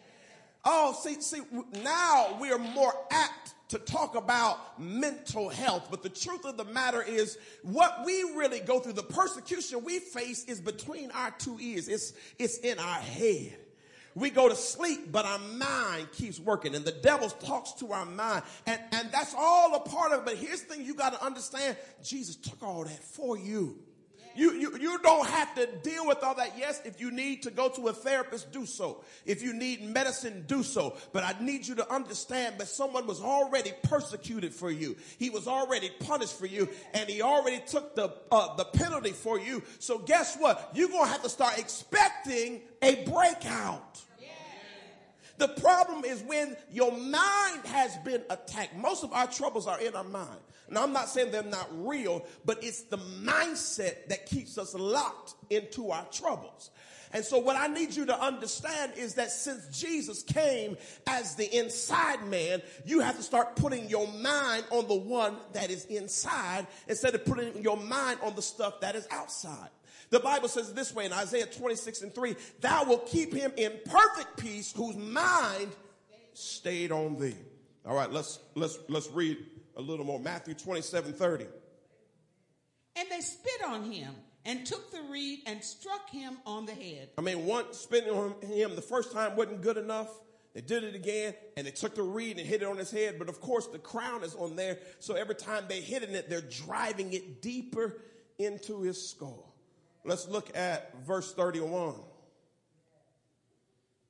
[0.65, 1.41] Oh, see, see,
[1.83, 6.65] now we are more apt to talk about mental health, but the truth of the
[6.65, 11.57] matter is what we really go through, the persecution we face is between our two
[11.61, 11.89] ears.
[11.89, 13.57] It's, it's in our head.
[14.17, 18.05] We go to sleep, but our mind keeps working and the devil talks to our
[18.05, 18.43] mind.
[18.67, 20.25] And, and that's all a part of it.
[20.25, 21.77] But here's the thing you got to understand.
[22.03, 23.79] Jesus took all that for you.
[24.35, 26.55] You, you, you don't have to deal with all that.
[26.57, 29.03] Yes, if you need to go to a therapist, do so.
[29.27, 30.97] If you need medicine, do so.
[31.13, 34.97] But I need you to understand that someone was already persecuted for you.
[35.19, 39.39] He was already punished for you and he already took the, uh, the penalty for
[39.39, 39.63] you.
[39.79, 40.71] So guess what?
[40.75, 44.01] You're going to have to start expecting a breakout.
[45.41, 48.77] The problem is when your mind has been attacked.
[48.77, 50.29] Most of our troubles are in our mind.
[50.71, 55.35] Now, I'm not saying they're not real, but it's the mindset that keeps us locked
[55.51, 56.71] into our troubles.
[57.13, 60.77] And so what I need you to understand is that since Jesus came
[61.09, 65.71] as the inside man, you have to start putting your mind on the one that
[65.71, 69.71] is inside instead of putting your mind on the stuff that is outside.
[70.11, 73.73] The Bible says this way in Isaiah 26 and 3, thou will keep him in
[73.87, 75.69] perfect peace whose mind
[76.35, 77.37] stayed on thee.
[77.87, 79.39] All right, let's, let's, let's read
[79.77, 80.21] a little more.
[80.21, 81.47] Matthew 27, 30.
[82.97, 87.11] And they spit on him and took the reed and struck him on the head.
[87.19, 90.09] I mean, one spitting on him the first time wasn't good enough.
[90.55, 93.19] They did it again and they took the reed and hit it on his head.
[93.19, 94.79] But of course, the crown is on there.
[94.99, 98.03] So every time they hit it, they're driving it deeper
[98.39, 99.55] into his skull.
[100.05, 101.95] Let's look at verse 31.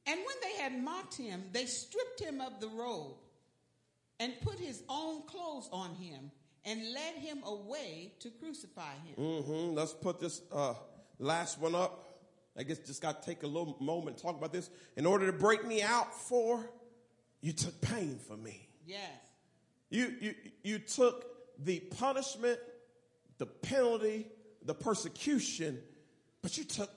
[0.06, 3.16] And when they had mocked him, they stripped him of the robe
[4.20, 6.30] and put his own clothes on him
[6.64, 9.16] and led him away to crucify him.
[9.16, 9.74] Mm-hmm.
[9.74, 10.74] Let's put this uh,
[11.18, 12.06] last one up.
[12.56, 14.68] I guess just got to take a little moment talk about this.
[14.96, 16.70] In order to break me out for,
[17.40, 18.68] you took pain for me.
[18.86, 19.00] Yes.
[19.88, 21.24] You, you, you took
[21.64, 22.58] the punishment,
[23.38, 24.26] the penalty,
[24.64, 25.78] the persecution,
[26.42, 26.90] but you took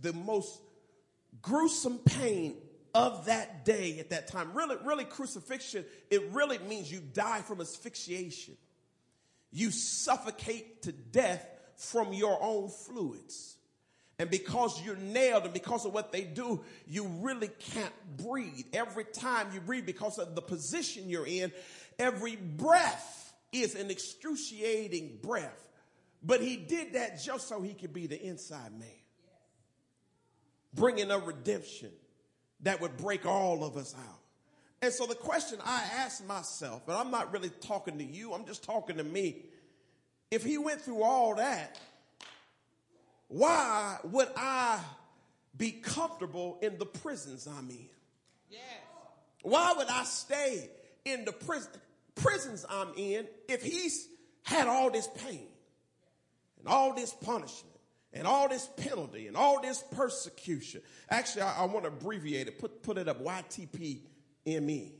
[0.00, 0.60] the most
[1.42, 2.56] gruesome pain
[2.94, 4.52] of that day at that time.
[4.54, 8.56] Really, really, crucifixion, it really means you die from asphyxiation.
[9.52, 13.56] You suffocate to death from your own fluids.
[14.18, 18.66] And because you're nailed and because of what they do, you really can't breathe.
[18.72, 21.50] Every time you breathe, because of the position you're in,
[21.98, 25.66] every breath is an excruciating breath.
[26.22, 28.88] But he did that just so he could be the inside man,
[30.74, 31.90] bringing a redemption
[32.62, 34.18] that would break all of us out.
[34.82, 38.46] And so the question I ask myself, and I'm not really talking to you, I'm
[38.46, 39.42] just talking to me.
[40.30, 41.78] If he went through all that,
[43.28, 44.80] why would I
[45.56, 47.88] be comfortable in the prisons I'm in?
[48.48, 48.60] Yes.
[49.42, 50.70] Why would I stay
[51.04, 51.72] in the prison,
[52.14, 54.08] prisons I'm in if he's
[54.42, 55.46] had all this pain
[56.58, 57.69] and all this punishment
[58.12, 60.82] and all this penalty and all this persecution?
[61.08, 62.58] Actually, I, I want to abbreviate it.
[62.58, 64.92] Put, put it up YTPME.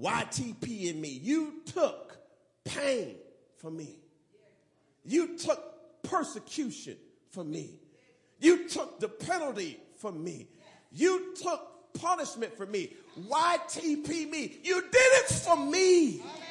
[0.00, 1.22] YTPME.
[1.22, 2.18] You took
[2.64, 3.16] pain
[3.58, 3.98] for me.
[5.04, 6.96] You took persecution
[7.30, 7.80] for me.
[8.40, 10.48] You took the penalty for me.
[10.92, 12.92] You took punishment for me.
[13.18, 14.58] YTP me.
[14.62, 16.18] You did it for me.
[16.18, 16.47] Hallelujah.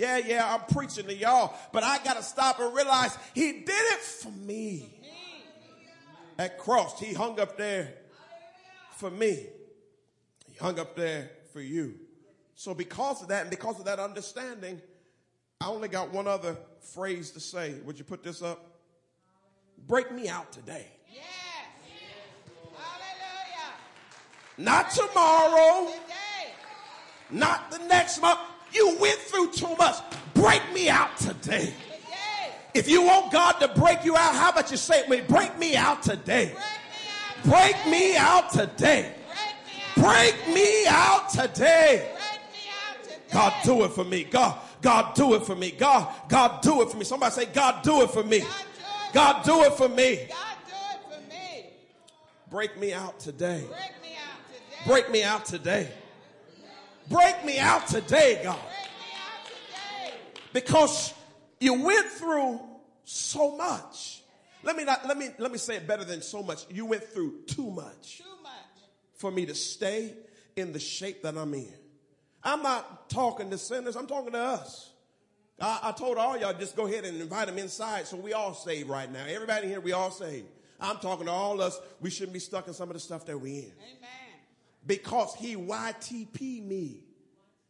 [0.00, 3.68] Yeah, yeah, I'm preaching to y'all, but I got to stop and realize he did
[3.68, 4.98] it for me.
[6.38, 7.92] At cross, he hung up there
[8.96, 9.46] for me.
[10.46, 11.96] He hung up there for you.
[12.54, 14.80] So because of that and because of that understanding,
[15.60, 16.56] I only got one other
[16.94, 17.74] phrase to say.
[17.84, 18.78] Would you put this up?
[19.86, 20.86] Break me out today.
[21.12, 21.24] Yes.
[22.74, 23.74] Hallelujah.
[24.56, 26.52] Not tomorrow, Today.
[27.30, 28.40] not the next month.
[28.72, 29.96] You went through too much.
[30.34, 31.74] Break me out today.
[32.72, 35.26] If you want God to break you out, how about you say it with me?
[35.26, 36.54] Break me out today.
[36.54, 37.84] Break me out.
[37.84, 39.12] Break me out today.
[39.26, 40.44] Break me out.
[40.46, 42.10] Break me out today.
[42.12, 43.24] Break me out today.
[43.32, 44.24] God, do it for me.
[44.24, 45.72] God, God, do it for me.
[45.72, 47.04] God, God, do it for me.
[47.04, 48.44] Somebody say, God, do it for me.
[49.12, 50.28] God, do it for me.
[50.28, 51.66] God do it for me.
[52.50, 53.64] Break me out today.
[54.86, 55.90] Break me out today.
[57.10, 58.34] Break me out today.
[58.34, 58.56] Break me out today, God.
[58.56, 60.14] Out today.
[60.52, 61.12] Because
[61.58, 62.60] you went through
[63.04, 64.22] so much.
[64.62, 66.64] Let me not, let me, let me say it better than so much.
[66.70, 68.52] You went through too much Too much.
[69.14, 70.14] for me to stay
[70.54, 71.72] in the shape that I'm in.
[72.44, 73.96] I'm not talking to sinners.
[73.96, 74.90] I'm talking to us.
[75.60, 78.54] I, I told all y'all just go ahead and invite them inside so we all
[78.54, 79.24] saved right now.
[79.26, 80.46] Everybody here, we all saved.
[80.80, 81.78] I'm talking to all us.
[82.00, 83.72] We shouldn't be stuck in some of the stuff that we in.
[83.82, 84.10] Amen.
[84.90, 87.04] Because he YTP me.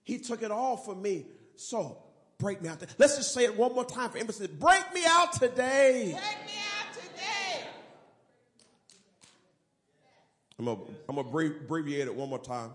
[0.05, 1.27] He took it all for me.
[1.55, 1.99] So
[2.39, 2.81] break me out.
[2.81, 2.95] Today.
[2.97, 4.47] Let's just say it one more time for emphasis.
[4.47, 6.13] Break me out today.
[6.13, 7.65] Break me out today.
[10.59, 10.81] I'm gonna,
[11.11, 12.71] I'm gonna abbreviate it one more time.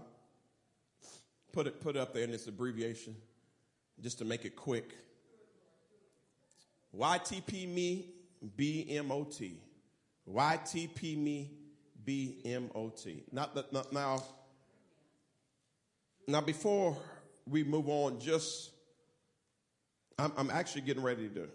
[1.52, 3.16] Put it, put it up there in this abbreviation,
[4.04, 4.96] just to make it quick.
[6.96, 8.14] YTP me
[8.56, 9.54] BMOT.
[10.32, 11.52] YTP me
[12.06, 13.24] BMOT.
[13.32, 14.24] Not, that- not now.
[16.28, 16.98] Now, before
[17.48, 18.72] we move on, just
[20.18, 21.48] I'm, I'm actually getting ready to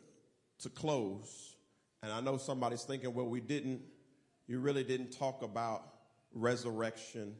[0.60, 1.56] to close,
[2.02, 3.82] and I know somebody's thinking, well, we didn't.
[4.46, 5.82] You really didn't talk about
[6.34, 7.34] resurrection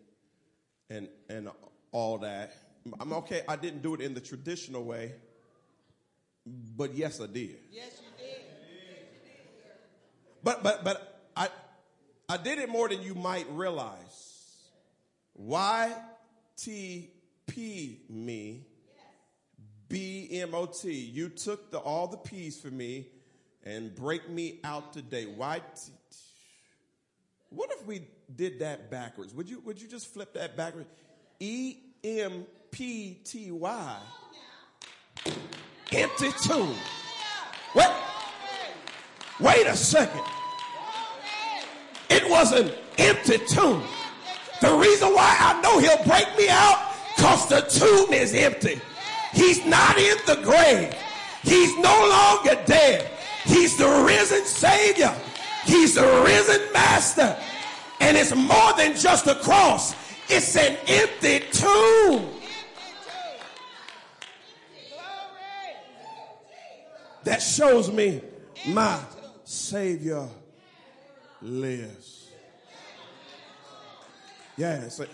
[0.89, 1.51] and and
[1.93, 2.55] all that.
[2.99, 3.43] I'm okay.
[3.49, 5.12] I didn't do it in the traditional way,
[6.76, 7.59] but yes, I did.
[7.70, 8.41] Yes, you did.
[10.43, 11.49] But but but I
[12.28, 14.57] I did it more than you might realize.
[15.35, 15.93] Y
[16.57, 17.11] T
[17.51, 18.66] P me
[19.88, 20.92] B M O T.
[20.92, 23.09] You took the all the P's for me
[23.64, 25.26] and break me out today.
[25.26, 25.92] Y T
[27.51, 29.34] What if we did that backwards?
[29.34, 30.88] Would you would you just flip that backwards?
[31.40, 33.96] E M P T Y.
[35.92, 36.76] Empty tomb.
[37.72, 37.92] What?
[39.40, 40.22] Wait a second.
[42.09, 43.82] It was an empty tomb.
[44.61, 46.89] The reason why I know he'll break me out,
[47.21, 48.81] cause the tomb is empty.
[49.33, 50.95] He's not in the grave.
[51.43, 53.11] He's no longer dead.
[53.45, 55.14] He's the risen savior.
[55.64, 57.37] He's the risen master.
[58.01, 59.95] And it's more than just a cross.
[60.29, 62.41] It's an empty tomb.
[67.25, 68.21] that shows me
[68.68, 68.99] my
[69.45, 70.27] Savior
[71.43, 72.31] lives.
[74.57, 75.07] Yeah, it's, a,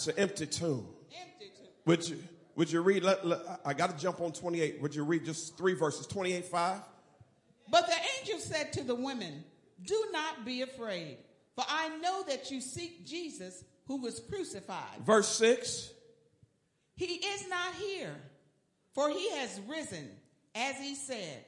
[0.00, 0.86] it's an empty tomb.
[1.12, 1.68] Empty tomb.
[1.86, 2.18] Would you,
[2.56, 3.02] would you read?
[3.02, 4.80] Let, let- I got to jump on 28.
[4.80, 6.06] Would you read just three verses?
[6.06, 6.80] 28, 5.
[7.70, 9.44] But the angel said to the women,
[9.84, 11.18] Do not be afraid,
[11.54, 15.04] for I know that you seek Jesus who was crucified.
[15.04, 15.90] Verse 6.
[16.96, 18.14] He is not here,
[18.94, 20.08] for he has risen,
[20.54, 21.44] as he said.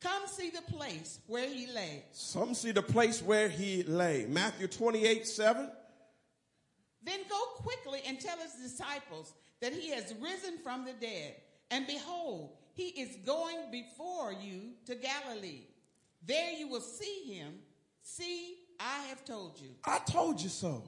[0.00, 2.04] Come see the place where he lay.
[2.12, 4.26] Some see the place where he lay.
[4.28, 5.70] Matthew 28, 7.
[7.06, 11.36] Then go quickly and tell his disciples that he has risen from the dead.
[11.70, 15.62] And behold, he is going before you to Galilee.
[16.26, 17.54] There you will see him.
[18.02, 19.70] See, I have told you.
[19.84, 20.82] I told you so.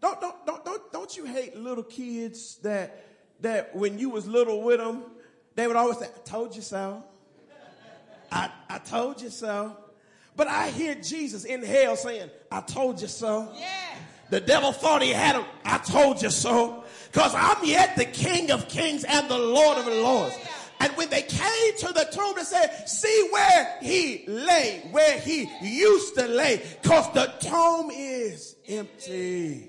[0.00, 3.06] Don't, don't, don't, don't, don't you hate little kids that,
[3.40, 5.04] that when you was little with them,
[5.54, 7.04] they would always say, I told you so.
[8.32, 9.76] I, I told you so.
[10.34, 13.52] But I hear Jesus in hell saying, I told you so.
[13.56, 13.83] Yeah.
[14.34, 15.44] The devil thought he had him.
[15.64, 16.82] I told you so.
[17.12, 20.36] Cause I'm yet the King of kings and the Lord of lords.
[20.80, 25.48] And when they came to the tomb, they said, see where he lay, where he
[25.62, 26.60] used to lay.
[26.82, 29.68] Cause the tomb is empty.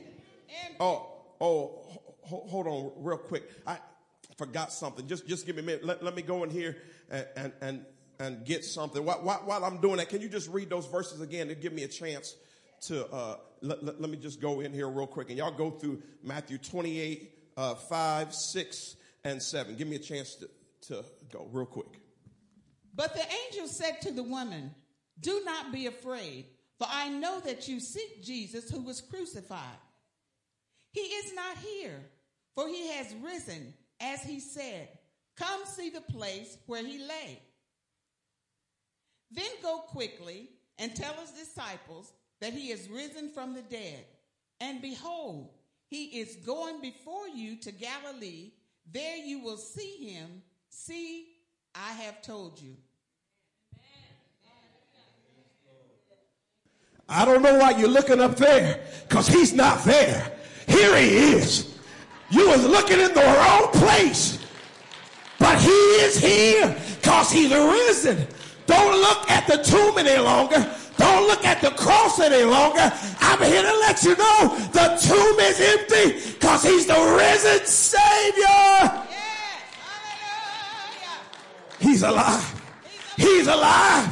[0.80, 1.84] Oh, oh,
[2.24, 3.48] ho- hold on real quick.
[3.68, 3.78] I
[4.36, 5.08] forgot something.
[5.08, 5.86] Just, just give me a minute.
[5.86, 6.76] Let, let me go in here
[7.12, 7.86] and, and, and,
[8.18, 9.06] and get something.
[9.06, 11.84] While, while I'm doing that, can you just read those verses again to give me
[11.84, 12.36] a chance
[12.82, 16.02] to, uh, let, let, me just go in here real quick and y'all go through
[16.24, 19.76] Matthew 28, uh, 5, 6, and 7.
[19.76, 20.50] Give me a chance to,
[20.88, 22.00] to go real quick.
[22.96, 24.74] But the angel said to the woman,
[25.20, 26.46] Do not be afraid,
[26.78, 29.80] for I know that you seek Jesus who was crucified.
[30.92, 32.00] He is not here,
[32.56, 34.88] for he has risen, as he said.
[35.36, 37.42] Come see the place where he lay.
[39.32, 42.12] Then go quickly and tell his disciples
[42.42, 44.06] that he is risen from the dead.
[44.60, 45.50] And behold,
[45.88, 48.52] he is going before you to Galilee.
[48.92, 50.42] There you will see him.
[50.70, 51.28] See,
[51.74, 52.76] I have told you.
[57.08, 60.32] I don't know why you're looking up there, because he's not there.
[60.68, 61.78] Here he is.
[62.32, 64.40] You was looking in the wrong place.
[65.38, 68.28] But he is here, because he's risen.
[68.66, 70.75] Don't look at the tomb any longer.
[70.98, 72.92] Don't look at the cross any longer.
[73.20, 79.04] I'm here to let you know the tomb is empty, because he's the risen Savior.
[81.80, 82.62] He's alive.
[83.18, 84.10] He's alive.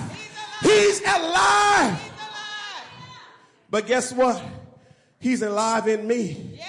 [0.61, 1.01] He's alive.
[1.01, 2.11] He's alive.
[3.69, 4.41] But guess what?
[5.19, 6.59] He's alive in me.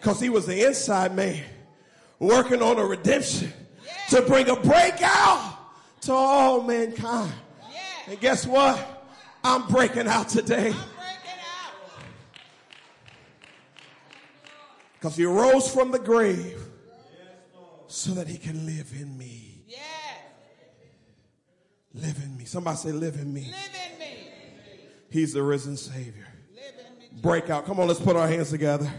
[0.00, 1.44] Because he was the inside man
[2.18, 3.52] working on a redemption
[4.10, 5.56] to bring a breakout
[6.02, 7.32] to all mankind.
[8.06, 8.97] And guess what?
[9.44, 12.02] I'm breaking out today I'm breaking out.
[14.94, 16.60] because he rose from the grave
[17.86, 19.62] so that he can live in me.
[19.66, 19.80] Yes,
[21.94, 22.44] Live in me.
[22.44, 23.42] Somebody say, live in me.
[23.50, 24.28] live in me.
[25.10, 26.28] He's the risen Savior.
[26.54, 26.62] Me.
[27.22, 27.64] Breakout.
[27.64, 28.90] Come on, let's put our hands together.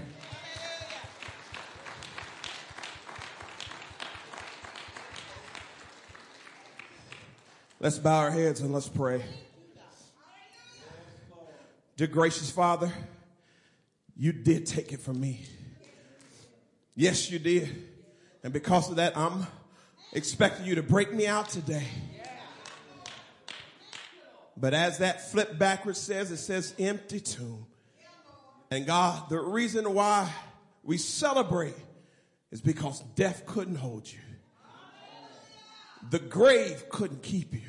[7.80, 9.24] Let's bow our heads and let's pray.
[12.00, 12.90] Dear gracious Father,
[14.16, 15.42] you did take it from me.
[16.96, 17.90] Yes, you did.
[18.42, 19.46] And because of that, I'm
[20.14, 21.84] expecting you to break me out today.
[24.56, 27.66] But as that flip backwards says, it says empty tomb.
[28.72, 30.32] And God, the reason why
[30.84, 31.76] we celebrate
[32.50, 34.20] is because death couldn't hold you.
[36.12, 37.60] The grave couldn't keep you.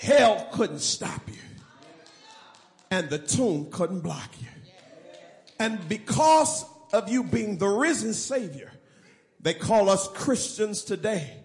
[0.00, 1.36] Hell couldn't stop you.
[2.92, 4.48] And the tomb couldn't block you.
[5.58, 8.70] And because of you being the risen Savior,
[9.40, 11.38] they call us Christians today.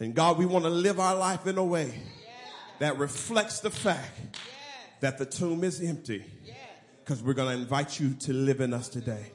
[0.00, 1.94] And God, we want to live our life in a way
[2.78, 4.38] that reflects the fact
[5.00, 6.24] that the tomb is empty.
[7.04, 9.32] Because we're going to invite you to live in us today.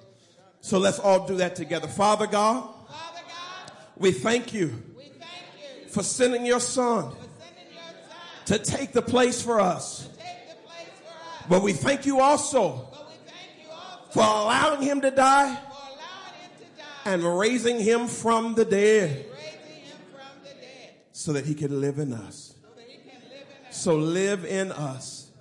[0.61, 1.88] So let's all do that together.
[1.88, 4.82] Father God, Father God, we thank you
[5.89, 10.07] for sending your son for sending your son to take the place for us.
[10.07, 11.39] to take the place for us.
[11.50, 12.88] But we thank you also
[14.12, 15.60] for allowing him to die
[17.06, 19.26] and raising him from the dead
[21.12, 22.54] so that he can live in us.
[23.72, 25.32] so live in us.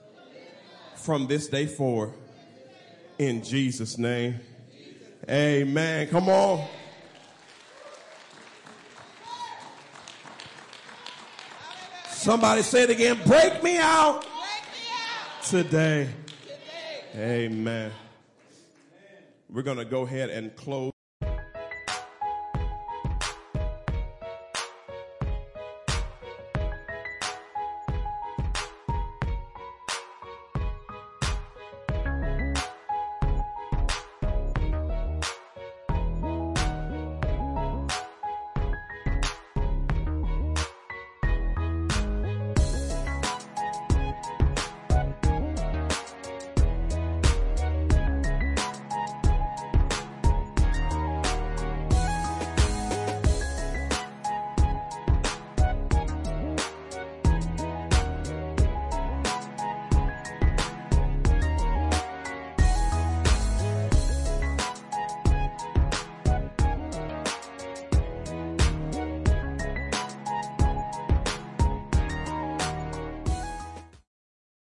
[0.97, 2.13] From this day forward.
[3.19, 4.41] In Jesus' name.
[5.29, 6.09] Amen.
[6.09, 6.67] Come on.
[12.11, 13.19] Somebody say it again.
[13.25, 14.28] Break me out
[15.49, 16.11] today.
[17.17, 17.91] Amen.
[19.49, 20.98] We're going to go ahead and close.